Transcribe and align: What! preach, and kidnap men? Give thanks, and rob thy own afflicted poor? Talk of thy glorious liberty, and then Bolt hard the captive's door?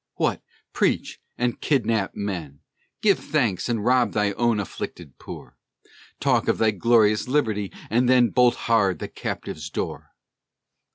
What! 0.15 0.41
preach, 0.73 1.21
and 1.37 1.61
kidnap 1.61 2.15
men? 2.15 2.61
Give 3.03 3.19
thanks, 3.19 3.69
and 3.69 3.85
rob 3.85 4.13
thy 4.13 4.31
own 4.31 4.59
afflicted 4.59 5.19
poor? 5.19 5.57
Talk 6.19 6.47
of 6.47 6.57
thy 6.57 6.71
glorious 6.71 7.27
liberty, 7.27 7.71
and 7.87 8.09
then 8.09 8.29
Bolt 8.29 8.55
hard 8.65 8.97
the 8.97 9.07
captive's 9.07 9.69
door? 9.69 10.15